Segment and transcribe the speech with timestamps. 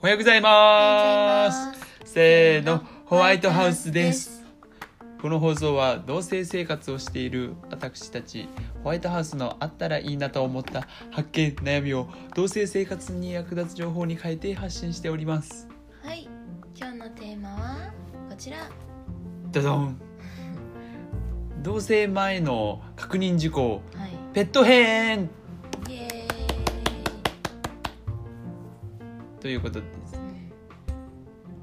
[0.00, 1.76] おはようございます。
[2.04, 4.44] せーのホワイトハウスです。
[5.20, 8.48] この放送は同性生活をしている私たち
[8.84, 15.66] ホワイトハウスのあったらいいなと思った発見悩みを同性生活に役立つ情報に変えて発信しております。
[16.04, 16.28] はい。
[16.76, 17.92] 今日のテーマは
[18.30, 18.58] こちら。
[19.50, 20.00] ドドン。
[21.64, 23.82] 同性前の確認事項。
[23.96, 24.12] はい。
[24.32, 25.28] ペット編
[29.40, 30.50] ということでですね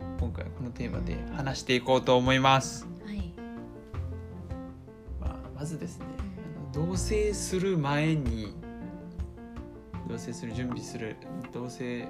[0.02, 3.34] うん今回はこのテーマで話していこうと思います、はい。
[5.20, 6.05] まあ、まずですね
[6.73, 8.55] あの同棲する前に
[10.07, 11.17] 同棲する準備する
[11.51, 12.07] 同棲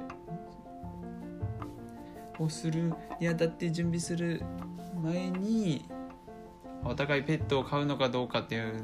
[2.37, 4.41] をするにあたって準備する
[5.01, 5.85] 前に
[6.83, 8.83] お互いペットを飼うのかどうかっていう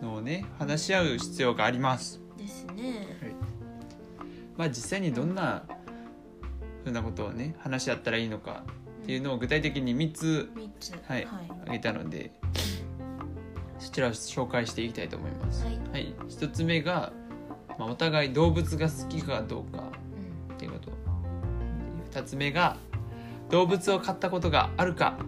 [0.00, 2.20] のをね話し合う必要があります。
[2.38, 3.06] ですね。
[4.56, 5.64] まあ実際にどんな
[6.84, 8.62] ふうなことをね話し合ったらいいのか
[9.02, 10.92] っていうのを具体的に3つ三つ。
[10.92, 11.24] はいはい。
[11.62, 12.32] 挙げたので
[13.78, 15.64] そちらを紹介していきたいと思います。
[15.64, 15.78] はい。
[15.92, 17.12] はい、1つ目が、
[17.78, 19.82] まあ、お互い動物が好きかどうか
[20.48, 20.54] うん。
[20.54, 20.90] っていうこと。
[22.12, 22.76] 2つ目が
[23.50, 25.18] 動物を飼ったことがあるか、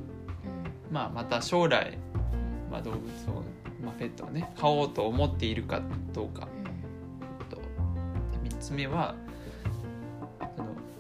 [0.91, 1.99] まあ、また将来、
[2.71, 3.43] まあ、動物を、
[3.85, 6.49] まあ、ペットをね飼おうと思っているかどうか。
[7.41, 7.49] うん。
[7.51, 7.61] と
[8.43, 9.15] 3つ目は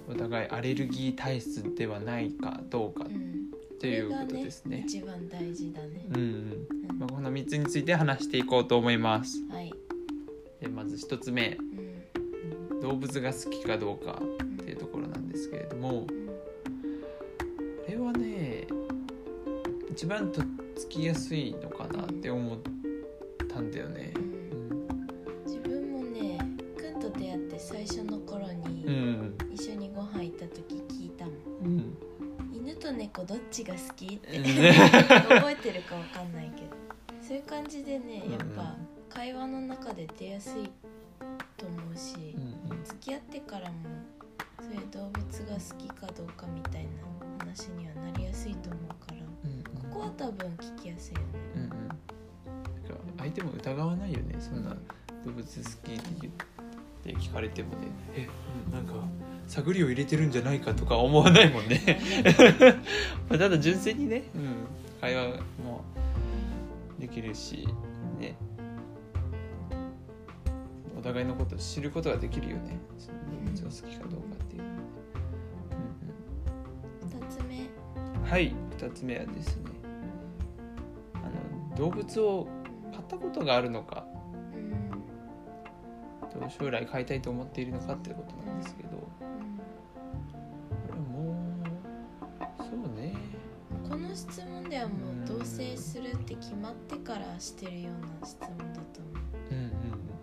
[0.09, 3.37] お互いアレルギー体質ではないかどうかうんうん
[3.79, 4.85] ということですね。
[4.87, 6.07] 一番大事だね。
[6.09, 6.23] うんうん。
[6.91, 6.99] うん。
[6.99, 9.45] まあ、この3つについて話していこうと思います。
[9.51, 9.73] はい。
[10.61, 11.59] でまず1つ目。
[12.71, 12.81] うん。
[12.81, 15.91] 動物が好きかどうかうんっていうところなんですけれども。
[15.91, 16.07] うん。
[16.07, 16.13] こ
[17.89, 18.67] れはね
[19.91, 22.59] 一番とっつきやすいのかなって思っ
[23.47, 24.15] たんだよね。
[24.17, 24.19] う。
[24.19, 24.89] ん。
[25.45, 26.39] 自分もね
[26.79, 29.35] くんと出会って最初の頃にうん、
[33.25, 34.45] どっちが好きってうん。
[34.45, 36.69] 覚えてるかわかんないけど
[37.27, 38.51] そういう感じでねやっうん。
[38.57, 38.75] ぱ
[39.09, 40.71] 会話の中で出やすい
[41.57, 42.37] と思うし
[42.71, 43.77] うん付き合ってからも
[44.61, 46.89] そういう動物が好きかどうかみたいな
[47.39, 49.63] 話にはなりやすいと思うからうん。
[49.91, 51.27] ここは多分聞きやすいよね。
[51.57, 51.71] うんうん。
[51.71, 51.95] なんか
[53.19, 54.71] 相手も疑わないよねそんな
[55.25, 56.33] 動物好きって言っ
[57.03, 57.89] て聞かれてもね。
[58.15, 58.29] え
[58.73, 58.93] なんか
[59.47, 62.01] 探りを入れてるんじゃないかとか思わないもんね。
[63.29, 64.67] まあただ純粋にね、うん、
[65.01, 65.85] 会話も
[66.99, 67.69] できるし
[68.19, 68.37] ね。
[70.99, 72.79] お互いのことを知ることができるよね。
[72.99, 74.67] その動物が好きかどうかっていう2
[78.13, 78.53] うんうん、はい。
[78.79, 79.63] 2つ目はですね。
[81.15, 81.19] あ
[81.71, 82.49] の動物を
[82.93, 84.07] 飼ったことがあるのか
[86.47, 88.86] う将来飼いたいと思っているのかっていうことなんですけど
[94.17, 99.11] 質問ではもう同棲するって決まってからしてるような質問だと思
[99.51, 99.55] う。
[99.55, 99.71] うんうん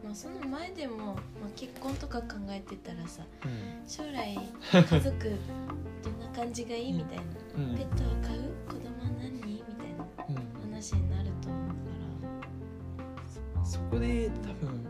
[0.04, 1.16] まあその前でも、まあ、
[1.56, 3.88] 結婚とか考えてたらさうん。
[3.88, 4.38] 将来
[4.72, 5.38] 家族
[6.04, 7.24] どんな感じがいいみたいな、
[7.56, 7.76] うん。
[7.76, 10.72] ペットは飼う子供は何みたいなうん。
[10.72, 11.74] 話になると思うか
[13.64, 14.86] そこで多分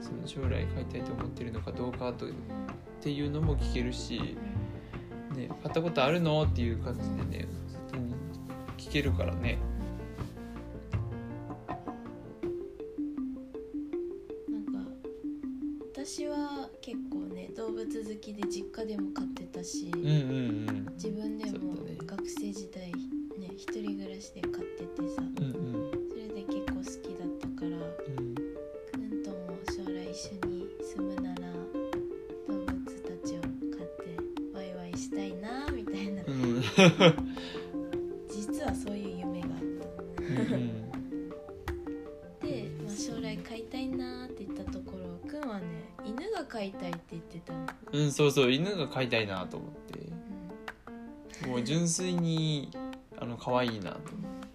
[0.00, 2.34] その将来飼いたいと思っているのかどうかとっら、
[3.00, 4.36] ていうのも聞けるし、
[5.34, 6.42] ね、飼ったことあるの？
[6.44, 7.00] っていう感じ
[7.30, 7.48] でね
[8.78, 9.58] 聞けるからね。
[14.48, 14.90] なんか
[15.92, 20.10] 私は結構ね動物好きで実家でも飼ってたし、うんうんう
[20.72, 20.86] ん。
[20.94, 21.74] 自分でも
[22.06, 22.92] 学生時代
[23.38, 25.22] ね一人暮らしで飼っててさ。
[25.22, 25.90] うんうん。
[26.10, 26.86] それで結構好き
[27.18, 27.73] だったから
[38.30, 40.90] 実はそういう夢があっうん
[42.40, 45.66] たで、まあ、将来飼いたいなって言ったところくんはね
[46.04, 49.74] 犬が飼いたいって言ってたの、うんそうそう犬が飼いたいなと思って。
[51.46, 52.70] うもう純粋に
[53.18, 54.48] あの可愛いなと思って。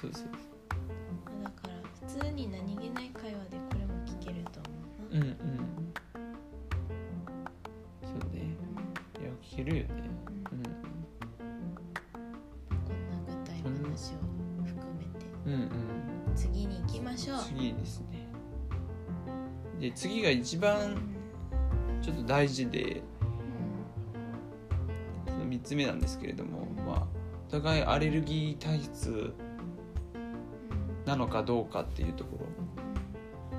[0.00, 0.24] そうそう。
[0.24, 1.74] ん、だから
[2.08, 4.70] 普通に何気ない会話でこれも聞けると思
[5.12, 5.91] うな、うんうん
[9.64, 9.88] けるよね。
[10.52, 10.64] うんうん
[12.64, 14.16] こんな具体の話を
[14.66, 15.26] 含めて。
[15.46, 15.52] うん。
[15.52, 15.70] うん
[16.34, 17.38] 次に行きましょう。
[17.40, 18.26] 次ですね。
[19.80, 20.96] で次が一番
[22.00, 23.02] ちょっと大事で
[25.26, 27.06] その3つ目なんですけれどもまあ
[27.48, 29.34] お互いアレルギー体質
[31.04, 32.46] なのかどうかっていうところ。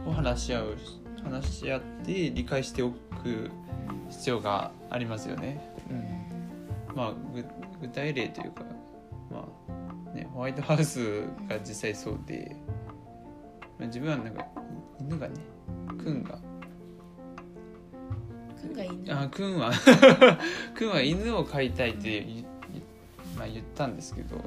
[0.06, 0.78] を話し合う
[1.24, 3.50] 話し合って理解しておく
[4.10, 5.73] 必要がありますよね。
[5.90, 7.46] うん、まあぐ
[7.82, 8.64] 具体例というか、
[9.32, 9.48] ま
[10.12, 12.56] あね、ホワイトハウスが実際そうで、
[13.78, 14.46] まあ、自分はなんか
[15.00, 15.36] 犬がね
[15.98, 16.40] くんが
[18.62, 19.72] くんがいいねあくんは
[20.76, 22.46] くんは犬を飼いたいって言,い、
[23.38, 24.38] まあ、言ったんですけど、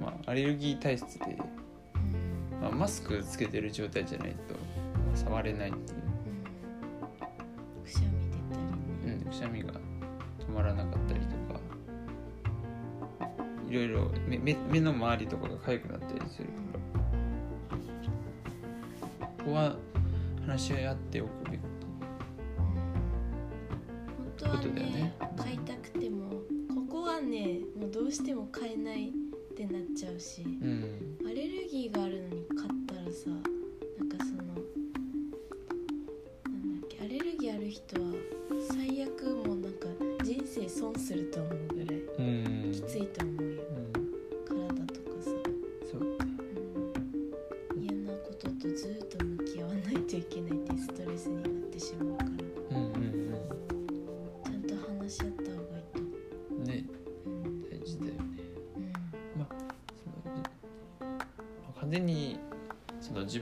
[0.00, 2.60] まあ、アレルギー体質で、うん。
[2.60, 4.36] まあ、マスクつけてる状態じゃないと
[5.16, 6.02] 触れないっていう。
[7.84, 9.14] くしゃみ出たりね。
[9.14, 9.72] うん、くしゃみが
[10.48, 11.60] 止まらなかったりとか
[13.68, 16.78] いろいろ目目目の周りとかが痒くなったりするから。
[19.26, 19.76] ここは
[20.46, 21.68] 話し合っておくべきこ
[24.38, 24.38] と。
[24.38, 25.14] だよねね。
[25.36, 26.36] 買いたくてもこ
[26.88, 29.12] こはねもうどうしても買えないっ
[29.56, 31.18] てなっちゃうしうん。
[31.26, 32.25] アレルギーがあるの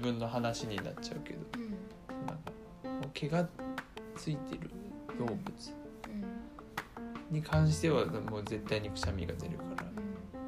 [0.05, 1.39] 分の話になっちゃうけど。
[1.57, 2.27] うん。
[2.27, 3.49] なんか毛が
[4.17, 4.71] ついてる
[5.19, 5.37] 動物
[7.31, 9.85] うんに関してはもう絶対にくしゃみが出るから。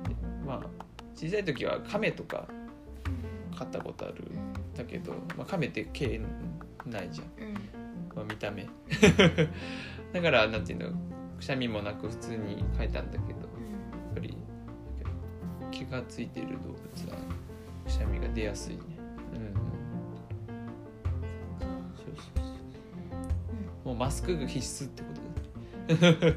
[0.08, 0.16] で
[0.46, 0.60] まあ
[1.14, 2.46] 小さい時は亀とか
[3.56, 6.20] 飼ったことあるうんだけど、まあ、亀って毛
[6.84, 7.54] ないじゃん、うん。
[8.14, 8.66] まあ、見た目。
[10.12, 14.36] だからなんていうのくしゃみもなく普通に飼えたんだけどやっぱり
[15.70, 17.18] 毛がついてる動物は
[17.84, 18.95] くしゃみが出やすいね
[23.86, 25.08] もうマスクが必須ってこ
[25.94, 25.94] と？
[25.94, 26.26] だねうん。
[26.26, 26.36] うん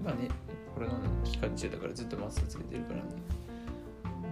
[0.00, 0.28] 今ね
[0.74, 3.02] コロナの期間中だからずっとマスクつけてるからね。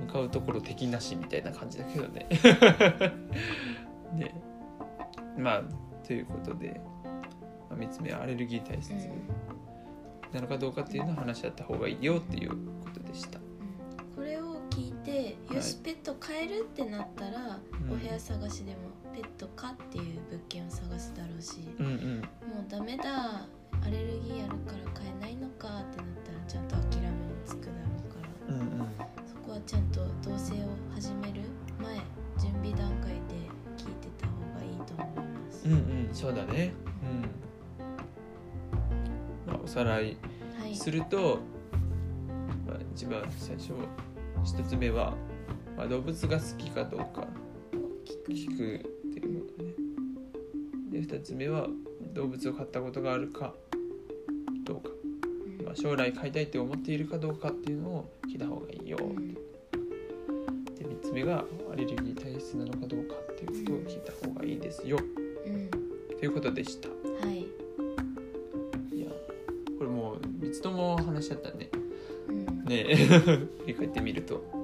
[0.07, 2.29] 向かうところ敵なしみたいな感じだけどね。
[4.17, 4.33] で
[5.37, 5.63] まあ
[6.07, 6.81] ということで、
[7.69, 8.93] まあ、3つ目はアレルギー体質
[10.33, 13.41] なのかどうかっていうのを話し合った方がいいよっていうことでした。
[14.15, 17.93] これを聞いてよしペット飼えるってなったら、うん。
[17.93, 18.79] お部屋探しでも
[19.15, 22.21] ペットかっていう物件を探すだろうし、うんうん。
[22.21, 23.47] もうダメだ
[23.83, 27.15] アレルギーあるから飼えないのかってなったらちゃんと諦めも
[27.47, 27.79] つくだろ
[28.09, 28.19] うか
[28.49, 28.89] らうんうん。
[29.25, 31.43] そこはちゃんと同棲を始める
[31.81, 31.95] 前
[32.41, 33.21] 準備段階で
[33.77, 36.73] 聞いてた方がいいと思います、うんうんそうだね。
[39.47, 40.17] うん、まあ、おさらい
[40.59, 40.75] はい。
[40.75, 41.39] すると、
[42.67, 43.73] まあ、一番最初
[44.45, 45.15] 一つ目は、
[45.77, 47.27] まあ、動物が好きかどうか
[48.29, 48.94] 聞く
[51.05, 51.69] 2つ目は
[52.15, 53.55] 動物を飼ったことがあるか
[54.65, 54.89] どうか、
[55.65, 58.97] まあ、将来飼いたいって思っているかどうかっていうのを聞いた方がいいよ
[60.79, 64.99] で3つ目がアレルギー体質なのかどうかっていうことを聞いた方がいいですよ、
[66.19, 66.89] ということでした。
[66.89, 66.95] は
[67.33, 67.41] い。
[68.97, 69.11] いや
[69.79, 71.69] これもう3つとも話し合ったね、
[72.29, 72.95] うん、ねえ。
[73.05, 74.64] 振り返ってみると。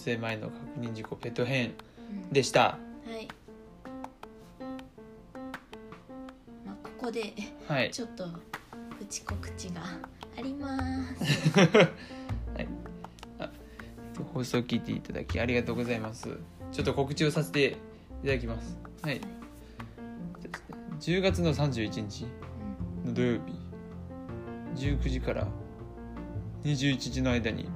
[0.00, 1.74] まあ、同棲前の確認事項ペット編
[2.10, 2.32] うん。
[2.32, 2.60] でした。
[2.62, 2.78] は
[3.16, 3.28] い。
[6.66, 7.34] まあここで
[7.68, 7.90] はい。
[7.90, 8.24] ちょっと
[8.98, 9.82] プチ告知が
[10.36, 10.78] ありま
[11.18, 11.58] す。
[11.58, 12.68] はい、
[13.38, 13.50] あ
[14.32, 16.28] 放送を聞いていただきありがとうございます。
[16.72, 17.76] ちょっと告知をさせて
[18.22, 18.76] いただきます。
[19.02, 19.20] はい。
[21.00, 22.26] 10月の31日
[23.04, 23.60] の土曜日。
[24.76, 25.48] 19時から
[26.64, 27.68] 21時の間に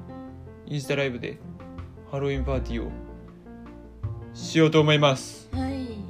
[0.66, 1.38] インスタライブで
[2.11, 2.90] ハロウィンパーティーを
[4.32, 5.49] しようと思います。
[5.52, 5.73] うんはい。
[5.73, 6.04] イエーイ。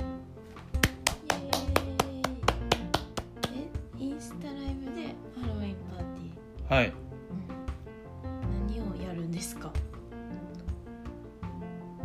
[3.55, 5.07] えインスタライブで
[5.41, 6.75] ハロウィンパーティー。
[6.75, 6.93] はい。
[8.69, 9.73] 何をやるんですか？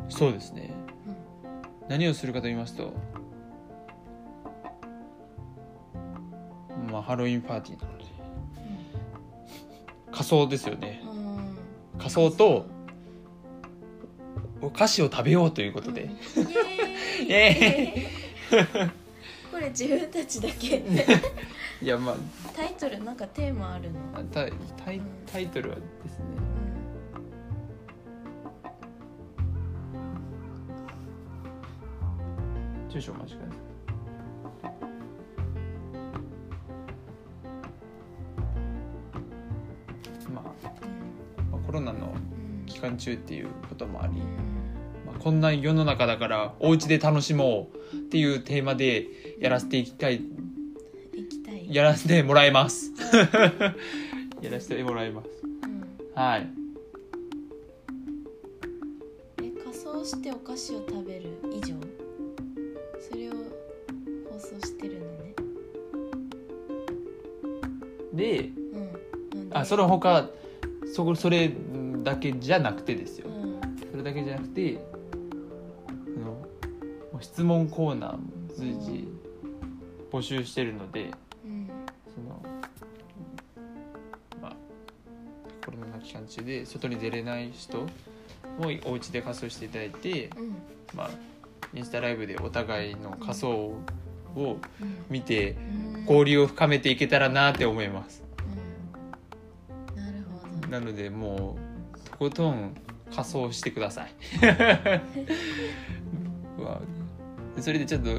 [0.07, 0.73] そうですね。
[1.07, 1.15] うん
[1.89, 2.93] 何をするかと言いますと
[6.91, 8.05] まあハロウィンパーティーなので。
[10.11, 11.01] 仮装ですよね。
[11.05, 11.97] うん。
[11.97, 12.65] 仮装と
[14.61, 16.09] お菓子を食べようということで、うん。
[16.09, 18.89] イイエーイエ
[19.51, 20.83] これ自分たちだけ。
[21.81, 22.15] いやま
[22.55, 23.99] タイトルなんかテーマあるの？
[24.13, 24.53] あタイ
[25.31, 26.25] タイトルはですね。
[32.89, 33.53] 住所お待ちくださ
[34.85, 34.88] い
[42.79, 44.19] 期間中っていうこともあり、うん
[45.05, 49.05] まあ、こんな世の中だからお家で楽しもうっていうテーマで
[49.41, 50.21] やらせていきたい
[51.13, 52.93] 行きたいやらせてもらいます。
[54.41, 55.29] やらせてもらいます。
[55.43, 55.83] うん
[56.15, 56.47] はい。
[59.43, 61.75] え仮装してお菓子を食べる以上？
[63.01, 63.33] それを
[64.31, 65.35] 放送してるのね。
[68.13, 68.49] で
[69.33, 69.49] うん。
[69.51, 70.29] あその他
[70.93, 71.51] そこそれ
[72.03, 73.29] だけじゃなくてですよ。
[73.29, 73.59] うん。
[73.91, 74.79] それだけじゃなくて
[77.21, 78.19] 質問コーナーも
[78.55, 79.07] 随時
[80.11, 81.11] 募集してるので
[81.45, 81.69] うん。
[82.13, 82.41] その
[84.41, 84.55] まあ
[85.65, 87.87] コロナの期間中で外に出れない人も
[88.85, 90.55] お家で仮装していただいて、うん。
[90.95, 91.09] まあ、
[91.73, 93.77] インスタライブでお互いの仮装を
[94.35, 95.05] うん。
[95.09, 96.01] 見てうん。
[96.01, 98.23] 交流を深めていけたらなって思います。
[99.95, 100.03] うん。
[100.03, 100.67] なるほど。
[100.67, 101.68] なのでもう
[102.19, 102.75] とことん
[103.15, 104.13] 仮装してください。
[107.61, 108.09] それでちょっと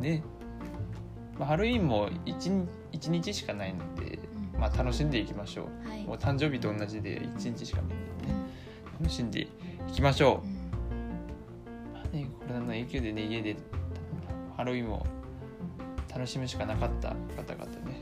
[0.00, 0.24] ね、
[1.38, 4.18] まあ、ハロウィンも 1, 1日しかないので、
[4.54, 4.60] うん。
[4.60, 6.04] まあ、楽しんでいきましょはい。
[6.04, 8.34] うもう誕生日と同じで1日しかないのでね。
[8.98, 9.04] うん。
[9.04, 9.48] 楽しんでい
[9.92, 10.46] きましょう。
[10.46, 10.54] うん。
[11.92, 13.56] まあね、コロナの影響でね家で
[14.56, 15.06] ハロウィンを
[16.12, 18.00] 楽しむしかなかった方々ね、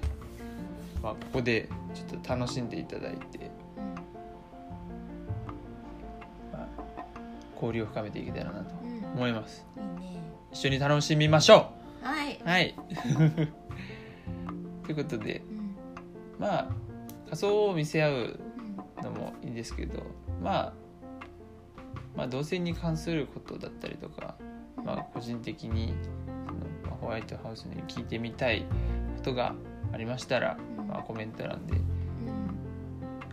[1.03, 3.51] まあ、ここでちょっと楽しんでいただいて、
[7.63, 8.97] 交流を深めていけたらなとうん。
[8.97, 9.67] うん思います。
[9.77, 10.23] いいね。
[10.53, 11.71] 一緒に楽しみましょ
[12.03, 12.75] はい、うはい。
[14.85, 15.77] ということでうん。
[16.39, 16.69] まあ
[17.27, 20.03] 仮装を見せ合ううんのもいいんですけど、
[20.43, 20.73] まあ、
[22.17, 24.35] まあ同性に関することだったりとか
[24.85, 25.95] まあ、個人的に
[26.47, 28.63] その、まあ、ホワイトハウスに聞いてみたい
[29.17, 29.55] ことが
[29.93, 30.87] ありましたら、うん。
[30.89, 31.83] まあ、コメント欄でうん。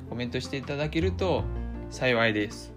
[0.10, 1.44] コメントしていただけると
[1.90, 2.74] 幸いです。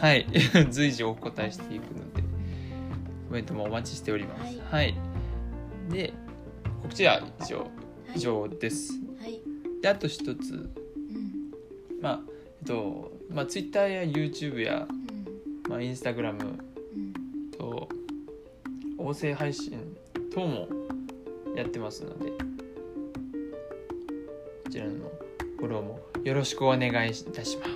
[0.00, 0.26] はい、
[0.70, 2.22] 随時お答えしていくので。
[3.28, 4.60] コメントもお待ちしております。
[4.70, 4.94] はい、
[5.90, 6.12] で
[6.82, 7.66] 告知は以上。
[8.14, 8.92] 以上です。
[9.20, 9.40] はい。
[9.82, 10.70] であと一つ、うん。
[12.00, 12.20] まあ
[12.60, 14.96] えっとまあ、Twitter や YouTube や、うん。
[15.70, 16.54] まあ、Instagram
[16.94, 17.12] うん。
[17.50, 17.88] と
[18.96, 19.78] 音声配信
[20.32, 20.68] 等も
[21.56, 22.30] やってますので。
[22.30, 22.36] こ
[24.70, 24.92] ちらの
[25.58, 27.75] フォローもよろしくお願いいたします。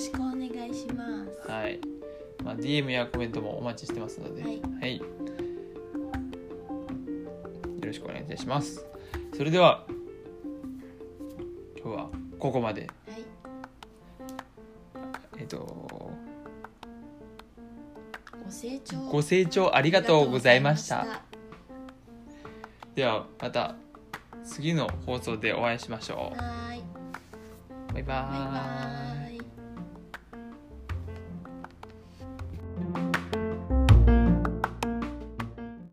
[0.00, 1.78] ろしくお願いしますはい。
[2.42, 4.48] まあ、DM やコメントもお待ちしてますので、は
[4.86, 5.04] いよ
[7.82, 8.86] ろしくお願いいたします。
[9.36, 9.84] それでは
[11.82, 12.88] 今日はここまで。
[13.06, 13.24] はい
[15.38, 16.12] えっとご
[18.50, 21.20] 清聴ご清聴ありがとうございました。
[22.94, 23.74] ではまた
[24.44, 26.38] 次の放送でお会いしましょう。
[27.92, 29.19] バイババイーイバ